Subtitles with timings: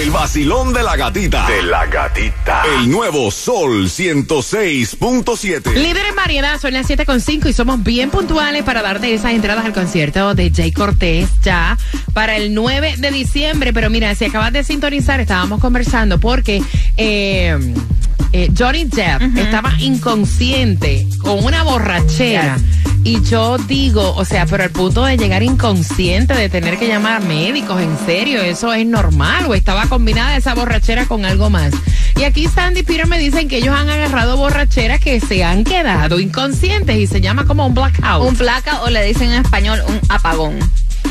[0.00, 1.44] El vacilón de la gatita.
[1.48, 2.62] De la gatita.
[2.78, 5.74] El nuevo Sol 106.7.
[5.74, 9.72] Líder en variedad, son las 7.5 y somos bien puntuales para darte esas entradas al
[9.72, 11.76] concierto de Jay Cortés ya
[12.14, 13.72] para el 9 de diciembre.
[13.72, 16.62] Pero mira, si acabas de sintonizar, estábamos conversando porque
[16.96, 17.58] eh,
[18.32, 22.58] eh, Johnny Depp estaba inconsciente con una borrachera.
[23.04, 27.22] Y yo digo, o sea, pero al punto de llegar inconsciente, de tener que llamar
[27.22, 31.72] a médicos, en serio, eso es normal o estaba combinada esa borrachera con algo más.
[32.16, 35.64] Y aquí Sandy y Peter me dicen que ellos han agarrado borracheras que se han
[35.64, 38.28] quedado inconscientes y se llama como un blackout.
[38.28, 40.58] Un placa o le dicen en español un apagón.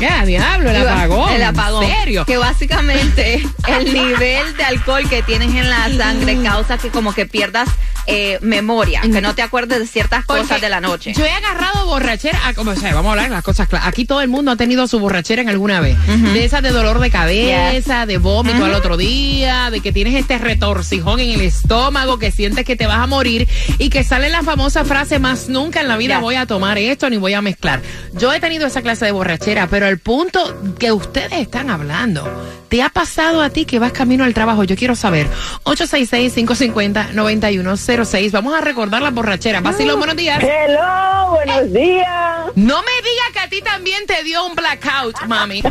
[0.00, 1.32] Ya, diablo, el apagón.
[1.32, 1.84] El apagón.
[1.84, 2.24] ¿En serio?
[2.24, 7.26] Que básicamente el nivel de alcohol que tienes en la sangre causa que como que
[7.26, 7.68] pierdas
[8.08, 11.12] eh, memoria, que no te acuerdes de ciertas Porque cosas de la noche.
[11.12, 13.88] Yo he agarrado borrachera, como, sea, vamos a hablar de las cosas claras.
[13.88, 15.96] Aquí todo el mundo ha tenido su borrachera en alguna vez.
[16.06, 20.38] De esas de dolor de cabeza, de vómito al otro día, de que tienes este
[20.38, 23.48] retorcijón en el estómago, que sientes que te vas a morir
[23.78, 27.10] y que sale la famosa frase, más nunca en la vida voy a tomar esto
[27.10, 27.82] ni voy a mezclar.
[28.14, 32.26] Yo he tenido esa clase de borrachera, pero el punto que ustedes están hablando,
[32.68, 34.64] ¿te ha pasado a ti que vas camino al trabajo?
[34.64, 35.26] Yo quiero saber.
[35.64, 38.30] 866-550-9106.
[38.30, 39.62] Vamos a recordar las borracheras.
[39.62, 40.42] Vacilo, buenos días.
[40.42, 42.46] Hello, buenos días.
[42.54, 45.62] No me diga que a ti también te dio un blackout, mami.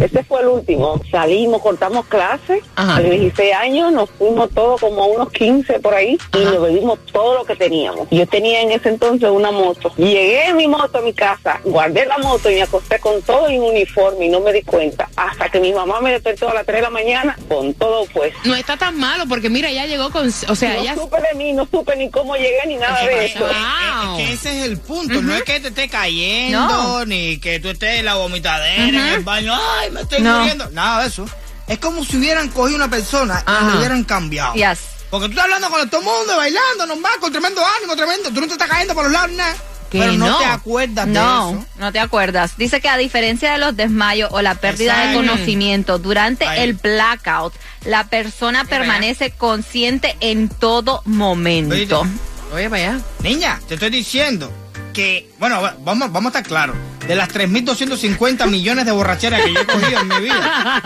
[0.00, 0.98] Este fue el último.
[1.10, 2.62] Salimos, cortamos clases.
[2.74, 2.96] Ajá.
[2.96, 6.98] A los 16 años nos fuimos todos como unos 15 por ahí y nos bebimos
[7.12, 8.08] todo lo que teníamos.
[8.10, 9.92] Yo tenía en ese entonces una moto.
[9.96, 13.48] Llegué en mi moto a mi casa, guardé la moto y me acosté con todo
[13.48, 15.08] en uniforme y no me di cuenta.
[15.16, 18.32] Hasta que mi mamá me despertó a las 3 de la mañana con todo pues.
[18.44, 21.34] No está tan malo porque mira, ella llegó con, o sea, No ella supe de
[21.36, 23.40] mí, no supe ni cómo llegué ni nada de eso.
[23.40, 24.18] Wow.
[24.18, 27.04] Es que ese es el punto, no es que te esté cayendo, No.
[27.06, 30.38] ni que tú estés en la vomitadera, en el baño, ay, me estoy No.
[30.40, 30.68] muriendo.
[30.70, 31.26] Nada de eso.
[31.66, 34.54] Es como si hubieran cogido una persona y le hubieran cambiado.
[34.54, 34.78] Yes.
[35.10, 38.30] Porque tú estás hablando con todo el mundo, bailando, normal, con tremendo ánimo, tremendo.
[38.30, 39.56] Tú no te estás cayendo por los lados, nada.
[39.90, 40.38] Que Pero no, no.
[40.38, 41.64] te acuerdas de No, eso.
[41.78, 42.56] no te acuerdas.
[42.56, 46.60] Dice que a diferencia de los desmayos o la pérdida de conocimiento durante Ahí.
[46.62, 47.52] el blackout,
[47.84, 52.06] la persona permanece consciente en todo momento.
[52.54, 53.00] Oye, vaya.
[53.22, 54.52] Niña, te estoy diciendo
[54.92, 56.76] que, bueno, va- vamos, vamos a estar claros.
[57.10, 60.80] De las 3.250 millones de borracheras que yo he cogido en mi vida,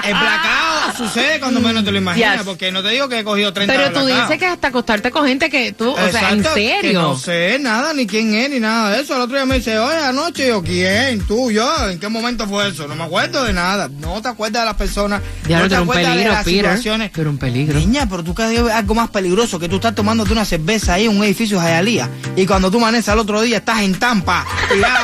[0.04, 2.42] el blackout sucede cuando menos te lo imaginas, Yes.
[2.44, 5.24] porque no te digo que he cogido 30 Pero tú dices que hasta acostarte con
[5.28, 7.00] gente que tú, o sea, en que serio.
[7.02, 9.14] no sé nada, ni quién es, ni nada de eso.
[9.14, 11.24] El otro día me dice, oye, anoche, yo, ¿quién?
[11.26, 11.88] ¿Tú, yo?
[11.90, 12.88] ¿En qué momento fue eso?
[12.88, 13.88] No me acuerdo de nada.
[13.88, 16.62] No te acuerdas de las personas, Ya no te acuerdas de las Peter.
[16.64, 17.10] situaciones.
[17.14, 17.78] Pero un peligro.
[17.78, 21.16] Niña, pero tú ves algo más peligroso que tú estás tomándote una cerveza ahí en
[21.16, 24.44] un edificio de Hialeah y cuando tú amaneces al otro día estás en Tampa.
[24.68, 24.94] Cuidado.
[24.94, 25.03] Y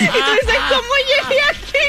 [0.00, 1.86] dices, ¿cómo llegué aquí?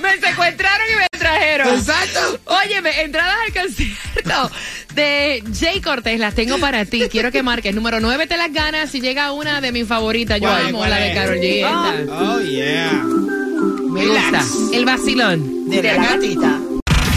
[0.00, 1.68] me secuestraron y me trajeron.
[1.68, 2.40] Exacto.
[2.46, 4.50] Óyeme, entradas al concierto
[4.94, 7.08] de Jay Cortés las tengo para ti.
[7.10, 7.74] Quiero que marques.
[7.74, 10.40] Número 9 te las ganas si llega una de mis favoritas.
[10.40, 11.14] Yo ¿Cuál, amo la de?
[11.14, 12.08] Carol G.
[12.10, 12.92] Oh, yeah.
[13.90, 14.24] Me gusta.
[14.24, 14.56] relax.
[14.72, 15.68] El vacilón.
[15.70, 16.58] De la gatita.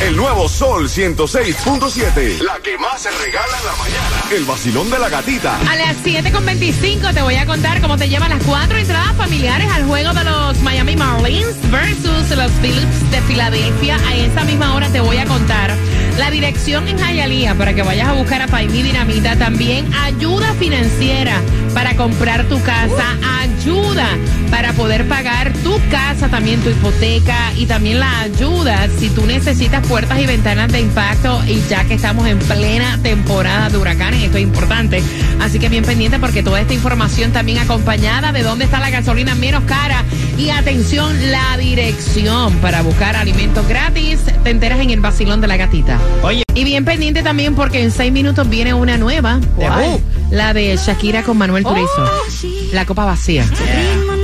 [0.05, 2.39] El nuevo Sol 106.7.
[2.41, 4.23] La que más se regala en la mañana.
[4.29, 5.59] El vacilón de la gatita.
[5.67, 9.85] A las 7.25 te voy a contar cómo te llevan las cuatro entradas familiares al
[9.85, 13.95] juego de los Miami Marlins versus los Phillips de Filadelfia.
[14.07, 15.75] A esa misma hora te voy a contar
[16.19, 19.35] la dirección en Hialeah para que vayas a buscar a Paimí Dinamita.
[19.39, 21.41] También ayuda financiera
[21.75, 24.07] para comprar tu casa, ayuda
[24.49, 29.85] para poder pagar tu casa, también tu hipoteca y también la ayuda si tú necesitas
[29.85, 34.37] puertas y ventanas de impacto y ya que estamos en plena temporada de huracanes, esto
[34.37, 35.03] es importante.
[35.41, 39.35] Así que bien pendiente porque toda esta información también acompañada de dónde está la gasolina
[39.35, 40.05] menos cara
[40.37, 45.57] y atención, la dirección para buscar alimentos gratis, te enteras en el vacilón de la
[45.57, 45.99] gatita.
[46.23, 46.45] Oye.
[46.53, 49.41] Y bien pendiente también porque en seis minutos viene una nueva.
[49.57, 49.99] ¿Cuál?
[50.35, 52.03] La de Shakira con Manuel Turizo.
[52.03, 53.47] Oh, La copa vacía.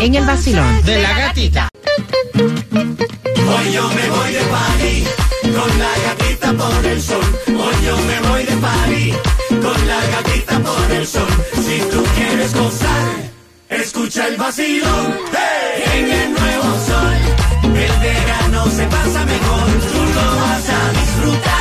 [0.01, 0.83] En el vacilón.
[0.83, 1.69] De la gatita.
[2.35, 5.03] Hoy yo me voy de party
[5.55, 7.23] con la gatita por el sol.
[7.47, 9.13] Hoy yo me voy de party
[9.61, 11.29] con la gatita por el sol.
[11.53, 13.31] Si tú quieres gozar,
[13.69, 15.17] escucha el vacilón.
[15.31, 15.83] ¡Hey!
[15.95, 17.15] En el nuevo sol,
[17.63, 19.67] el verano se pasa mejor.
[19.93, 21.60] Tú lo vas a disfrutar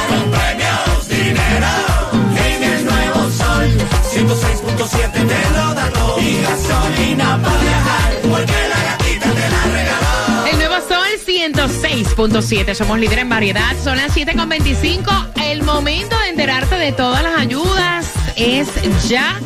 [4.30, 6.20] 106.7 te lo da todo.
[6.20, 10.46] Y gasolina para viajar, porque la gatita te la regaló.
[10.46, 12.74] El nuevo Sol 106.7.
[12.74, 13.76] Somos líderes en variedad.
[13.82, 15.32] Son las 7.25.
[15.42, 18.06] El momento de enterarte de todas las ayudas
[18.36, 18.68] es
[19.08, 19.40] ya.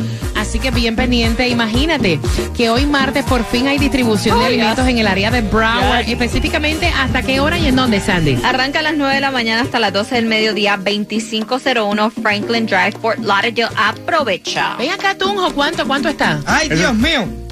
[0.54, 1.48] Así que bien pendiente.
[1.48, 2.20] Imagínate
[2.56, 6.08] que hoy martes por fin hay distribución de alimentos en el área de Broward.
[6.08, 8.38] Específicamente, ¿hasta qué hora y en dónde, Sandy?
[8.44, 12.92] Arranca a las 9 de la mañana hasta las 12 del mediodía, 2501 Franklin Drive,
[13.02, 13.74] Fort Lauderdale.
[13.76, 14.76] Aprovecha.
[14.76, 15.52] Ven acá, Tunjo.
[15.54, 15.88] ¿Cuánto?
[15.88, 16.40] ¿Cuánto está?
[16.46, 17.43] Ay, Dios mío.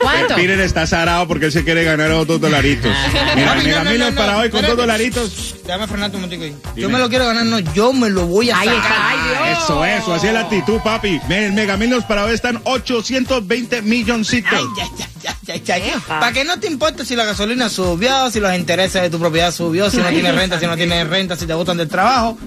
[0.00, 0.34] ¿Cuánto?
[0.36, 2.92] Peter está zarado porque él se quiere ganar otros dolaritos.
[3.34, 4.68] Mira, Papi, Mega Millions para hoy con espérate.
[4.68, 5.54] dos dolaritos.
[5.66, 6.80] Déjame frenarte un momentico ahí.
[6.80, 8.82] Yo me lo quiero ganar, no, yo me lo voy a Ahí sacar.
[8.82, 9.08] está.
[9.10, 9.18] Ay,
[9.50, 9.64] Dios.
[9.64, 11.20] Eso, eso, así es la actitud, papi.
[11.28, 14.52] Me- El Mega Millions para hoy están 820 milloncitos.
[14.52, 16.00] Ay, ya, ya, ya, ya, ya.
[16.06, 19.52] Para que no te importe si la gasolina subió, si los intereses de tu propiedad
[19.52, 22.38] subió, si no tienes renta, si no tienes renta, si te botan del trabajo.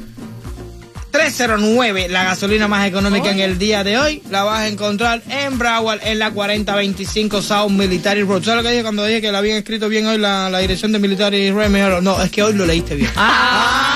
[1.11, 5.57] 309, la gasolina más económica en el día de hoy, la vas a encontrar en
[5.57, 8.43] Broward, en la 4025 South Military Road.
[8.43, 10.91] ¿Sabes lo que dije cuando dije que la habían escrito bien hoy la, la dirección
[10.91, 12.01] de Military Road?
[12.01, 13.11] No, es que hoy lo leíste bien.
[13.15, 13.88] Ah.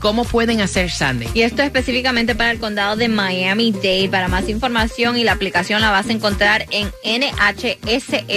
[0.04, 1.28] ¿cómo pueden hacer, Sandy?
[1.34, 4.10] Y esto específicamente para el condado de Miami-Dade.
[4.12, 8.28] Para más información y la aplicación la vas a encontrar en nhssf.org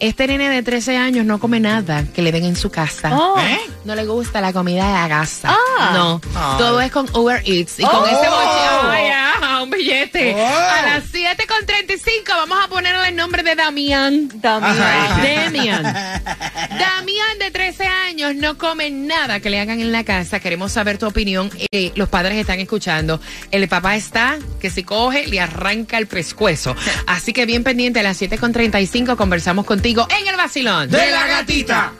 [0.00, 3.16] Este nene de 13 años no come nada que le den en su casa.
[3.16, 3.38] Oh.
[3.38, 3.58] ¿Eh?
[3.84, 5.54] No le gusta la comida de la casa.
[5.78, 5.90] Ah.
[5.94, 6.20] No.
[6.34, 6.58] Ay.
[6.58, 7.78] Todo es con Uber Eats.
[7.78, 8.06] Y con Oh.
[8.06, 10.34] ese boche, ay, ah, un billete.
[10.34, 10.46] Oh.
[10.46, 14.28] A las 7.35 vamos a ponerle el nombre de Damián.
[14.40, 15.52] También.
[15.52, 15.82] Damian.
[16.78, 20.40] Damián de 13 años no come nada que le hagan en la casa.
[20.40, 21.50] Queremos saber tu opinión.
[21.70, 23.20] Eh, los padres están escuchando.
[23.50, 26.74] El papá está que si coge le arranca el pescuezo.
[27.06, 30.90] Así que bien pendiente a las 7.35 conversamos contigo en el vacilón.
[30.90, 31.92] De la gatita.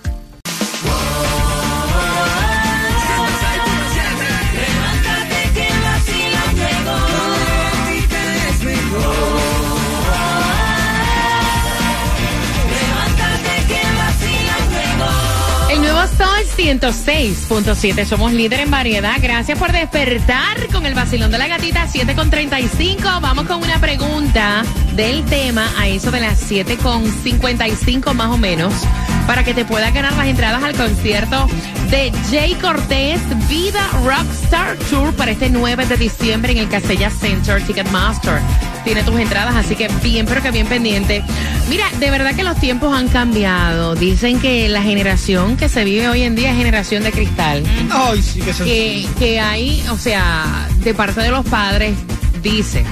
[16.57, 18.05] 106.7.
[18.05, 19.17] Somos líder en variedad.
[19.21, 23.21] Gracias por despertar con el vacilón de la gatita 7.35.
[23.21, 24.63] Vamos con una pregunta
[24.95, 28.73] del tema a eso de las 7.55 más o menos
[29.27, 31.47] para que te puedas ganar las entradas al concierto
[31.91, 37.63] de Jay Cortés Vida Rockstar Tour para este 9 de diciembre en el Casella Center
[37.65, 38.41] Ticketmaster.
[38.85, 41.23] Tiene tus entradas, así que bien, pero que bien pendiente.
[41.69, 43.95] Mira, de verdad que los tiempos han cambiado.
[43.95, 47.63] Dicen que la generación que se vive hoy en día es generación de cristal.
[47.91, 51.97] Ay, sí que se Que, que hay, o sea, de parte de los padres,
[52.43, 52.85] dice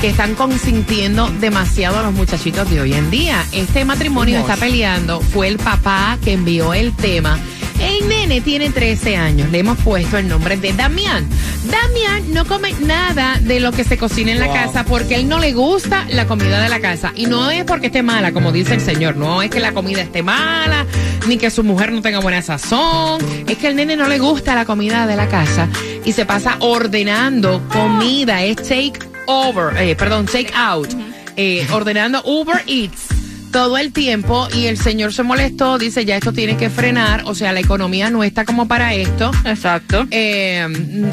[0.00, 3.44] que están consintiendo demasiado a los muchachitos de hoy en día.
[3.52, 7.38] Este matrimonio está peleando, fue el papá que envió el tema.
[7.80, 11.26] El nene tiene 13 años, le hemos puesto el nombre de Damián.
[11.64, 14.54] Damián no come nada de lo que se cocina en la Wow.
[14.54, 17.12] casa porque él no le gusta la comida de la casa.
[17.16, 20.02] Y no es porque esté mala, como dice el señor, no es que la comida
[20.02, 20.86] esté mala,
[21.26, 24.54] ni que su mujer no tenga buena sazón, es que el nene no le gusta
[24.54, 25.68] la comida de la casa
[26.04, 28.92] y se pasa ordenando comida, es take
[29.26, 30.88] over, eh, perdón, take out,
[31.36, 33.08] eh, ordenando Uber Eats
[33.50, 37.34] todo el tiempo y el señor se molestó, dice ya esto tiene que frenar, o
[37.34, 39.30] sea, la economía no está como para esto.
[39.44, 40.06] Exacto.
[40.10, 40.66] Eh,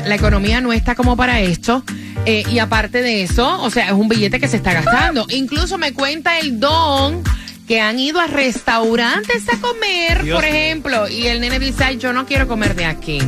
[0.06, 1.84] la economía no está como para esto.
[2.25, 5.25] Eh, y aparte de eso, o sea, es un billete que se está gastando.
[5.29, 7.24] Incluso me cuenta el don
[7.67, 11.98] que han ido a restaurantes a comer, Dios por ejemplo, y el nene dice, "Ay,
[11.98, 13.20] yo no quiero comer de aquí.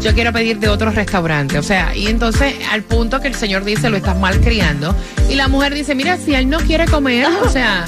[0.00, 1.58] Yo quiero pedir de otros restaurantes.
[1.58, 4.94] O sea, y entonces al punto que el señor dice, lo estás mal criando.
[5.28, 7.84] Y la mujer dice, mira, si él no quiere comer, o sea,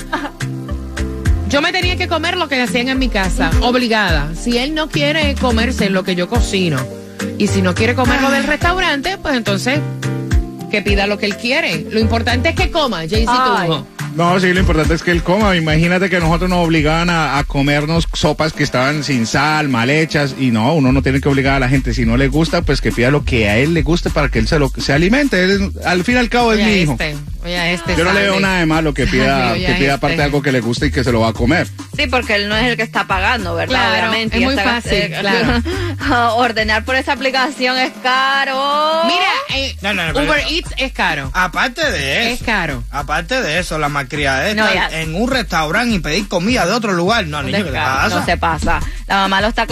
[1.49, 4.31] yo me tenía que comer lo que hacían en mi casa, obligada.
[4.35, 6.79] Si él no quiere comerse lo que yo cocino,
[7.39, 9.81] y si no quiere comer lo del restaurante, pues entonces
[10.71, 11.87] que pida lo que él quiere.
[11.91, 13.67] Lo importante es que coma, Jaycee Ay.
[13.69, 13.87] Tunjo.
[14.15, 15.57] No, sí, lo importante es que él coma.
[15.57, 20.35] Imagínate que nosotros nos obligaban a, a comernos sopas que estaban sin sal, mal hechas.
[20.39, 21.95] Y no, uno no tiene que obligar a la gente.
[21.95, 24.39] Si no le gusta, pues que pida lo que a él le guste para que
[24.39, 25.43] él se, lo, se alimente.
[25.43, 26.93] Él es- al fin y al cabo es mi hijo.
[26.93, 27.97] este, oye, este.
[27.97, 29.91] Yo no le veo nada de malo que pida, oye, que pida este.
[29.93, 31.67] aparte de algo que le guste y que se lo va a comer.
[31.97, 33.73] Sí, porque él no es el que está pagando, ¿verdad?
[33.75, 34.37] Claro, Obviamente.
[34.37, 35.63] es muy esta- fácil, eh, claro.
[36.37, 39.05] Ordenar por esa aplicación es caro.
[39.07, 41.31] Mira, eh, No, no, no, pero- Uber Eats es caro.
[41.33, 42.45] Aparte de Es eso.
[42.45, 42.85] caro.
[42.91, 45.01] Aparte de eso, la malcriada de No, estar ya.
[45.01, 47.27] en un restaurante y pedir comida de otro lugar.
[47.27, 48.19] No, niño, ¿qué te descaro, pasa?
[48.21, 48.81] no se pasa.
[49.07, 49.67] La mamá lo está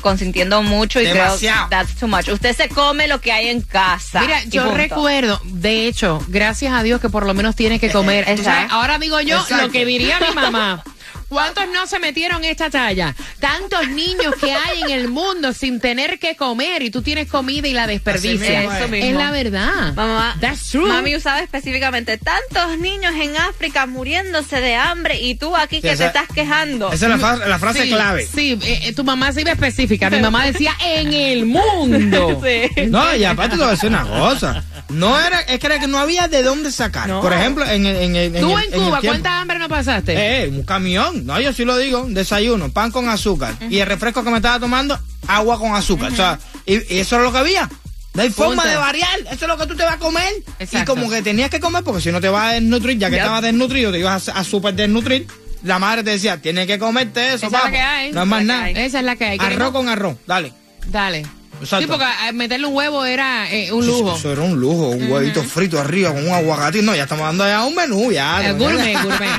[0.00, 1.68] consintiendo mucho y Demasiado.
[1.68, 2.28] creo que that's too much.
[2.28, 4.20] Usted se come lo que hay en casa.
[4.20, 4.76] Mira, yo punto.
[4.76, 8.20] recuerdo, de hecho, gracias a Dios que por lo menos tiene que comer.
[8.28, 8.42] Exacto.
[8.42, 9.66] Tú sabes, Ahora digo yo Exacto.
[9.66, 10.82] lo que diría mi mamá.
[11.28, 13.14] ¿Cuántos no se metieron esta talla?
[13.40, 17.66] Tantos niños que hay en el mundo sin tener que comer y tú tienes comida
[17.68, 18.40] y la desperdicias.
[18.40, 18.78] mismo es.
[18.80, 19.10] Eso mismo.
[19.10, 19.94] Es la verdad.
[19.94, 20.86] Mamá, That's true.
[20.88, 26.12] mami usaba específicamente tantos niños en África muriéndose de hambre y tú aquí que esa-
[26.12, 26.92] te estás quejando.
[26.92, 28.26] Esa es la, fra- la frase Sí, clave.
[28.26, 30.10] Sí, eh, eh, tu mamá se iba específica.
[30.10, 32.40] Mi mamá decía en el mundo.
[32.44, 32.86] Sí.
[32.88, 34.62] No, y aparte te voy a decir una cosa.
[34.90, 37.08] No era, es que era que no había de dónde sacar.
[37.08, 37.20] No.
[37.20, 39.58] Por ejemplo, en, el- en, el- en Tú el- en en el Cuba, ¿cuánta hambre
[39.58, 40.14] no pasaste?
[40.44, 41.13] Eh, un camión.
[41.22, 42.04] No, yo sí lo digo.
[42.08, 43.54] Desayuno, pan con azúcar.
[43.70, 46.12] Y el refresco que me estaba tomando, agua con azúcar.
[46.12, 47.68] O sea, y, y eso es lo que había.
[48.14, 49.20] No hay forma de variar.
[49.30, 50.30] Eso es lo que tú te vas a comer.
[50.60, 50.92] Exacto.
[50.92, 53.16] Y como que tenías que comer porque si no te vas a desnutrir, ya que
[53.16, 53.22] Yep.
[53.22, 55.26] estabas desnutrido, te ibas a, a super desnutrir.
[55.64, 58.12] La madre te decía, tienes que comerte eso, Esa es la que hay.
[58.12, 58.70] No es más nada.
[58.70, 59.38] Esa es la que hay.
[59.40, 60.16] Arroz con arroz.
[60.26, 60.52] Dale.
[60.88, 61.26] Dale.
[61.60, 61.84] Exacto.
[61.84, 64.16] Sí, porque eh, meterle un huevo era eh, un lujo.
[64.16, 66.82] Eso era un lujo, un huevito frito arriba con un aguacatito.
[66.84, 68.46] No, ya estamos dando ya un menú, ya.
[68.48, 69.30] Eh, gourmet, gourmet.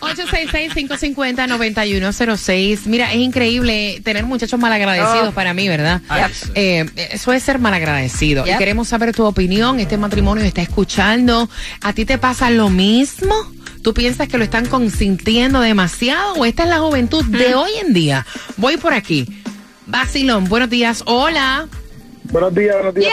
[0.00, 2.80] 866-550-9106.
[2.86, 5.32] Mira, es increíble tener muchachos malagradecidos Oh.
[5.32, 6.00] para mí, ¿verdad?
[6.08, 8.46] Ay, Eh, eso es ser malagradecido.
[8.46, 9.80] Y queremos saber tu opinión.
[9.80, 11.48] Este matrimonio está escuchando.
[11.82, 13.34] ¿A ti te pasa lo mismo?
[13.82, 17.92] ¿Tú piensas que lo están consintiendo demasiado o esta es la juventud de hoy en
[17.92, 18.26] día?
[18.56, 19.26] Voy por aquí.
[19.86, 21.02] Basilón, buenos días.
[21.06, 21.68] Hola.
[22.24, 23.12] Buenos días, buenos días.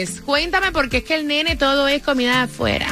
[0.00, 0.20] Yes.
[0.22, 2.88] Cuéntame porque es que el nene todo es comida de afuera.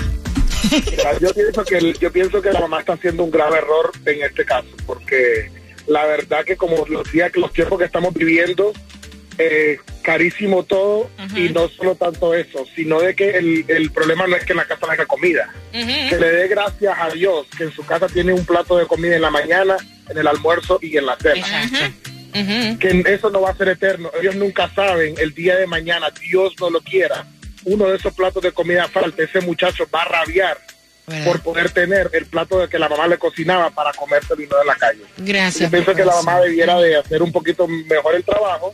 [1.21, 4.45] Yo pienso que yo pienso que la mamá está haciendo un grave error en este
[4.45, 5.51] caso, porque
[5.87, 8.73] la verdad que como los días, los tiempos que estamos viviendo,
[9.39, 14.37] eh, carísimo todo y no solo tanto eso, sino de que el, el problema no
[14.37, 17.65] es que en la casa no haya comida, que le dé gracias a Dios que
[17.65, 19.77] en su casa tiene un plato de comida en la mañana,
[20.09, 21.47] en el almuerzo y en la cena.
[22.79, 24.11] Que eso no va a ser eterno.
[24.21, 27.27] Ellos nunca saben el día de mañana, Dios no lo quiera.
[27.65, 30.59] Uno de esos platos de comida falta, ese muchacho va a rabiar
[31.07, 31.25] ¿Verdad?
[31.25, 34.59] por poder tener el plato de que la mamá le cocinaba para comérselo y no
[34.59, 35.03] de la calle.
[35.17, 35.63] Gracias.
[35.63, 38.73] Yo pienso que la mamá debiera de hacer un poquito mejor el trabajo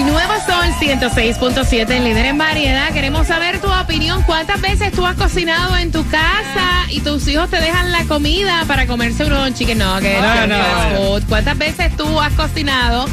[0.00, 2.90] El nuevo Sol 106.7, el líder en variedad.
[2.94, 4.22] Queremos saber tu opinión.
[4.22, 8.64] ¿Cuántas veces tú has cocinado en tu casa y tus hijos te dejan la comida
[8.66, 10.22] para comerse unos chicken nuggets?
[10.22, 11.26] No, un no, no.
[11.28, 13.04] ¿Cuántas veces tú has cocinado?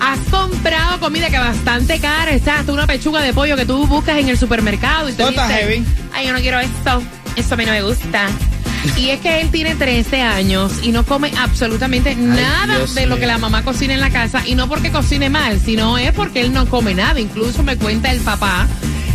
[0.00, 4.18] Has comprado comida que bastante cara, está hasta una pechuga de pollo que tú buscas
[4.18, 5.82] en el supermercado y te dices, heavy.
[6.12, 7.02] ay, yo no quiero esto,
[7.36, 8.28] eso a mí no me gusta.
[8.96, 13.16] Y es que él tiene 13 años y no come absolutamente nada Dios de lo
[13.16, 14.42] que la mamá cocina en la casa.
[14.46, 17.20] Y no porque cocine mal, sino es porque él no come nada.
[17.20, 18.68] Incluso me cuenta el papá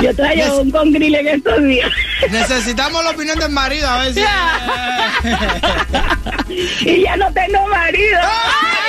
[0.02, 1.92] Yo traigo un con grill en estos días.
[2.32, 4.22] Necesitamos la opinión del marido a ver si.
[6.90, 8.20] y ya no tengo marido.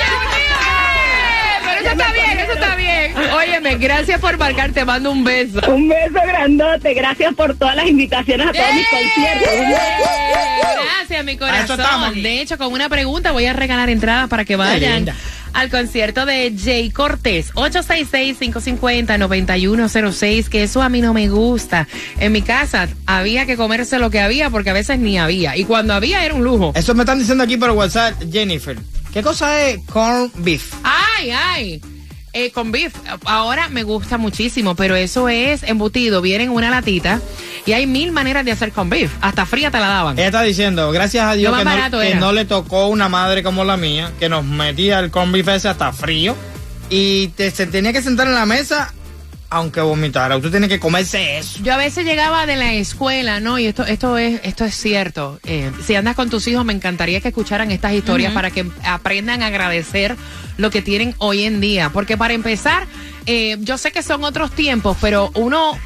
[3.51, 5.59] Óyeme, gracias por marcar, te mando un beso.
[5.67, 6.93] Un beso grandote.
[6.93, 9.49] Gracias por todas las invitaciones a todos mis conciertos.
[10.97, 12.21] Gracias, mi corazón.
[12.21, 15.07] De hecho, con una pregunta voy a regalar entradas para que vayan
[15.53, 17.51] al concierto de Jay Cortés.
[17.55, 21.89] 866-550-9106, que eso a mí no me gusta.
[22.21, 25.57] En mi casa había que comerse lo que había porque a veces ni había.
[25.57, 26.71] Y cuando había era un lujo.
[26.73, 28.77] Eso me están diciendo aquí por WhatsApp, Jennifer.
[29.11, 30.73] ¿Qué cosa es corn beef?
[30.83, 31.81] Ay, ay.
[32.33, 32.93] Eh, con beef,
[33.25, 37.19] ahora me gusta muchísimo, pero eso es embutido, viene en una latita
[37.65, 39.11] y hay mil maneras de hacer con beef.
[39.19, 40.17] Hasta fría te la daban.
[40.17, 41.65] Ella está diciendo, gracias a Dios que
[42.15, 45.47] no, que le tocó una madre como la mía, que nos metía el corn beef
[45.49, 46.35] ese hasta frío
[46.89, 48.93] y te, se tenía que sentar en la mesa
[49.51, 50.37] aunque vomitara.
[50.37, 51.59] Usted tiene que comerse eso.
[51.61, 53.59] Yo a veces llegaba de la escuela, ¿no?
[53.59, 55.39] Y esto, esto es, esto es cierto.
[55.43, 59.43] Eh, si andas con tus hijos, me encantaría que escucharan estas historias para que aprendan
[59.43, 60.15] a agradecer
[60.57, 61.89] lo que tienen hoy en día.
[61.89, 62.87] Porque para empezar,
[63.25, 65.77] eh, yo sé que son otros tiempos, pero uno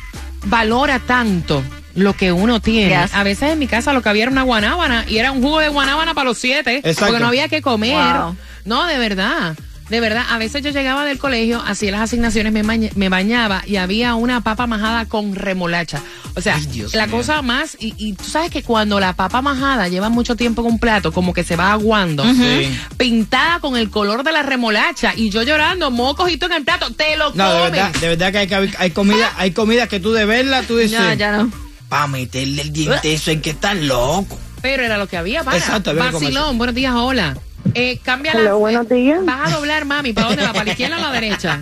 [0.45, 1.63] valora tanto
[1.95, 3.01] lo que uno tiene.
[3.01, 3.15] Yes.
[3.15, 5.59] A veces en mi casa lo que había era una guanábana y era un jugo
[5.59, 6.77] de guanábana para los siete.
[6.77, 7.05] Exacto.
[7.07, 8.15] Porque no había que comer.
[8.15, 8.37] Wow.
[8.65, 9.55] No, de verdad.
[9.89, 13.61] De verdad, a veces yo llegaba del colegio, hacía las asignaciones, me, baña- me bañaba
[13.67, 16.01] y había una papa majada con remolacha.
[16.35, 17.17] O sea, Ay, Dios la mío.
[17.17, 20.69] cosa más, y, y tú sabes que cuando la papa majada lleva mucho tiempo en
[20.73, 22.75] un plato, como que se va aguando, Sí.
[22.97, 26.63] pintada con el color de la remolacha, y yo llorando, mocos y todo en el
[26.63, 27.71] plato, te lo No, de comes.
[27.71, 30.99] verdad, de verdad que hay, hay comida, hay comida que tú de verla, tú dices,
[30.99, 31.51] Ya, ya no.
[31.89, 34.39] para meterle el diente eso en que estás loco.
[34.63, 35.57] Pero era lo que había para.
[35.57, 37.37] Exacto, Vacilón, buenos días, hola.
[37.77, 38.39] Eh, cambia la.
[38.39, 39.23] Hola, buenos días.
[39.25, 40.13] Vas a doblar, mami.
[40.13, 40.53] ¿Para dónde va?
[40.53, 41.59] ¿Para la izquierda o la derecha?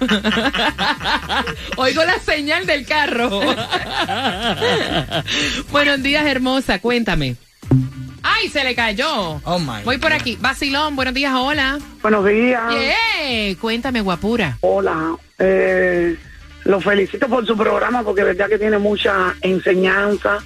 [1.76, 3.30] Oigo la señal del carro.
[5.70, 6.80] buenos días, hermosa.
[6.80, 7.36] Cuéntame.
[8.22, 9.40] ¡Ay, se le cayó!
[9.44, 10.20] Oh, my Voy por God.
[10.20, 10.36] aquí.
[10.40, 11.78] Vacilón, buenos días, hola.
[12.02, 12.62] Buenos días.
[12.70, 13.56] Yeah.
[13.60, 14.58] Cuéntame, guapura.
[14.60, 15.16] Hola.
[15.38, 16.16] Eh,
[16.64, 20.38] Los felicito por su programa porque verdad que tiene mucha enseñanza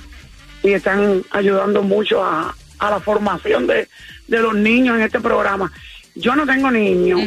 [0.63, 3.89] y están ayudando mucho a, a la formación de,
[4.27, 5.73] de los niños en este programa.
[6.17, 7.21] Yo no tengo niños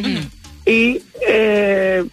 [0.66, 2.04] y eh,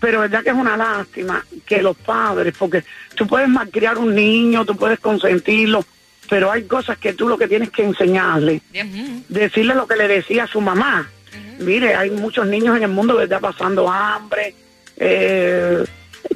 [0.00, 2.82] pero verdad que es una lástima que los padres, porque
[3.14, 5.84] tú puedes malcriar un niño, tú puedes consentirlo,
[6.28, 8.62] pero hay cosas que tú lo que tienes que enseñarle,
[9.28, 11.08] decirle lo que le decía a su mamá.
[11.60, 13.40] Mire, hay muchos niños en el mundo, ¿verdad?
[13.40, 14.54] Pasando hambre,
[14.96, 15.84] eh,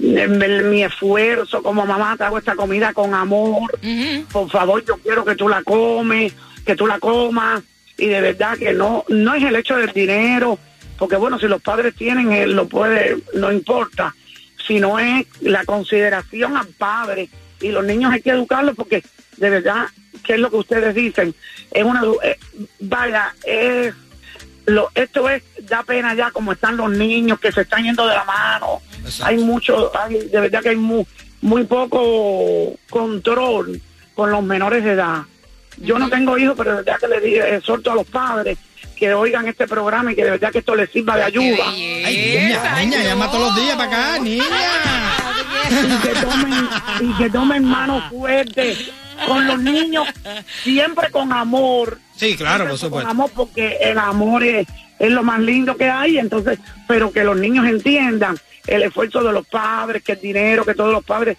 [0.07, 3.79] mi esfuerzo como mamá, te hago esta comida con amor,
[4.31, 7.62] por favor, yo quiero que tú la comes, que tú la comas,
[7.99, 10.59] y de verdad que no, no es el hecho del dinero,
[10.99, 14.14] porque bueno, si los padres tienen, él lo puede, no importa,
[14.66, 17.29] sino es la consideración al padre,
[17.61, 19.03] y los niños hay que educarlos porque
[19.37, 19.87] de verdad,
[20.25, 21.35] ¿qué es lo que ustedes dicen?
[21.71, 22.38] Es una, eh,
[22.81, 23.95] vaya, es
[24.66, 28.14] lo, esto es, da pena ya como están los niños que se están yendo de
[28.14, 28.83] la mano.
[29.23, 31.07] Hay mucho, hay, de verdad que hay muy,
[31.40, 33.81] muy poco control
[34.14, 35.23] con los menores de edad.
[35.79, 38.59] Yo no tengo hijos, pero de verdad que le digo, exhorto a los padres
[38.97, 41.64] que oigan este programa y que de verdad que esto les sirva de ayuda.
[41.69, 44.45] Ay, niña, niña, llama todos los días para acá, niña.
[45.71, 46.69] y que tomen,
[47.01, 48.77] y que tomen mano fuerte
[49.27, 50.09] con los niños,
[50.62, 51.99] siempre con amor.
[52.16, 53.07] Sí, claro, por supuesto.
[53.07, 54.66] Con amor, porque el amor es,
[54.99, 59.33] es lo más lindo que hay, entonces, pero que los niños entiendan el esfuerzo de
[59.33, 61.37] los padres, que el dinero, que todos los padres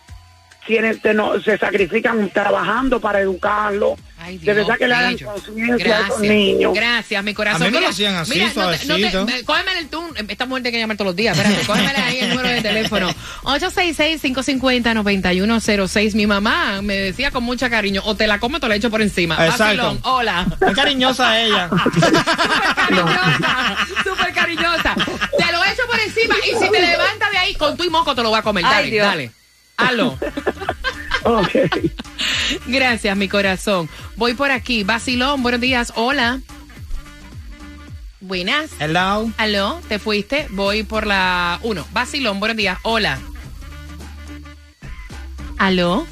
[0.66, 3.94] tienen, se, no- se sacrifican trabajando para educarlos.
[4.28, 5.86] de Dios verdad que le hagan conciencia a esos
[6.20, 6.22] Gracias.
[6.30, 6.74] niños.
[6.74, 7.62] Gracias, mi corazón.
[7.62, 10.04] A mí me lo Mira, hacían así, mira, no te- no te- cógeme el tú.
[10.28, 11.38] Esta mujer tiene que llamar todos los días.
[11.38, 13.10] Espérate, cógemele ahí el número de teléfono.
[13.44, 16.16] 866-550-9106.
[16.16, 18.90] Mi mamá me decía con mucho cariño, o te la como o te la echo
[18.90, 19.36] por encima.
[19.36, 19.64] Exacto.
[19.64, 20.46] Vacilón, hola.
[20.60, 21.70] Muy cariñosa ella.
[22.76, 24.96] cariñosa, súper cariñosa.
[25.38, 27.07] Te lo echo por encima y si te levantas de
[27.48, 28.66] ahí, con tu y moco te lo voy a comer.
[28.66, 29.06] Ay, Dale, Dios.
[29.08, 29.32] dale.
[29.78, 30.18] Hazlo.
[32.68, 33.90] Gracias, mi corazón.
[34.16, 34.84] Voy por aquí.
[34.84, 35.94] Basilón, buenos días.
[35.96, 36.40] Hola.
[38.20, 38.72] Buenas.
[38.80, 39.32] Hello.
[39.38, 40.48] Aló, ¿te fuiste?
[40.50, 41.88] Voy por la 1.
[41.92, 42.80] Basilón, buenos días.
[42.82, 43.20] Hola.
[45.58, 46.06] ¿Aló?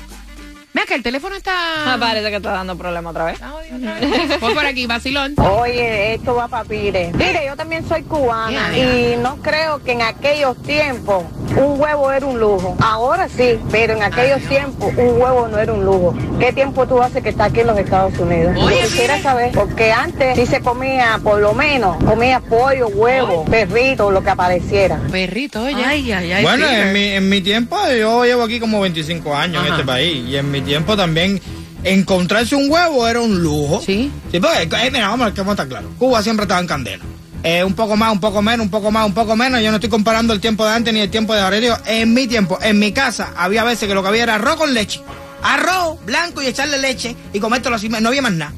[0.75, 1.53] Mira que el teléfono está...
[1.93, 3.39] Me parece que está dando problema otra vez.
[4.41, 5.33] Voy por aquí, Basilón.
[5.37, 7.13] Oye, esto va para Pire.
[7.13, 11.23] Mire, yo también soy cubana y no creo que en aquellos tiempos
[11.57, 12.75] un huevo era un lujo.
[12.79, 16.15] Ahora sí, pero en aquellos tiempos un huevo no era un lujo.
[16.39, 18.55] ¿Qué tiempo tú haces que está aquí en los Estados Unidos?
[18.57, 23.45] Oye, Yo quisiera saber, porque antes sí se comía, por lo menos, comía pollo, huevo,
[23.45, 24.99] perrito, lo que apareciera.
[25.11, 25.83] Perrito, oye.
[25.83, 26.43] Ay, ay, ay.
[26.43, 30.27] Bueno, en mi, en mi tiempo, yo llevo aquí como 25 años en este país.
[30.27, 31.41] Y en mi tiempo también,
[31.83, 33.81] encontrarse un huevo era un lujo.
[33.81, 34.11] Sí.
[34.31, 35.91] Sí, porque, eh, mira, vamos, que vamos a estar claros.
[35.97, 37.03] Cuba siempre estaba en candela.
[37.47, 39.61] Eh, un poco más, un poco menos, un poco más, un poco menos.
[39.61, 41.57] Yo no estoy comparando el tiempo de antes ni el tiempo de ahora.
[41.57, 44.35] Yo digo, en mi tiempo, en mi casa, había veces que lo que había era
[44.35, 44.99] arroz con leche.
[45.43, 47.87] Arroz blanco y echarle leche y comértelo así.
[47.87, 48.53] No había más nada.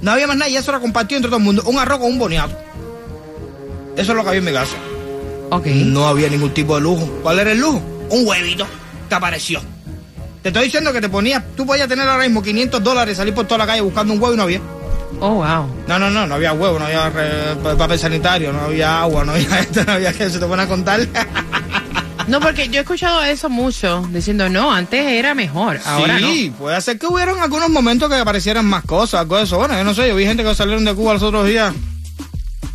[0.00, 1.62] No había más nada y eso era compartido entre todo el mundo.
[1.66, 2.56] Un arroz con un boniato.
[3.98, 4.76] Eso es lo que había en mi casa.
[5.84, 7.06] No había ningún tipo de lujo.
[7.22, 7.82] ¿Cuál era el lujo?
[8.08, 8.66] Un huevito
[9.10, 9.60] que apareció.
[10.42, 13.44] Te estoy diciendo que te ponías, tú podías tener ahora mismo 500 dólares, salir por
[13.44, 14.62] toda la calle buscando un huevo y no había.
[15.20, 15.66] Oh, wow.
[15.86, 17.12] No, no, no, no había huevo, no había
[17.62, 20.62] pa- papel sanitario, no había agua, no había esto, no había que se te pone
[20.62, 21.00] a contar.
[22.28, 26.80] No, porque yo he escuchado eso mucho, diciendo, no, antes era mejor, ahora sí, puede
[26.80, 29.58] ser que hubieran algunos momentos que aparecieran más cosas, eso.
[29.58, 31.74] Bueno, yo no sé, yo vi gente que salieron de Cuba los otros días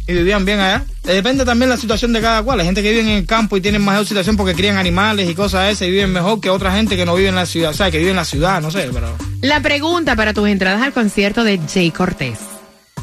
[0.07, 0.83] y vivían bien allá.
[1.03, 2.61] Eh, Depende también la situación de cada cual.
[2.61, 5.35] Hay gente que vive en el campo y tienen mejor situación porque crían animales y
[5.35, 7.69] cosas esas y viven mejor que otra gente que no vive en la ciudad.
[7.71, 9.13] O sea, que vive en la ciudad, no sé, pero...
[9.41, 12.39] La pregunta para tus entradas al concierto de Jay Cortés.